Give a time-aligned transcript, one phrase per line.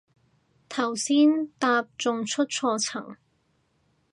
[0.67, 3.17] 頭先搭仲出錯層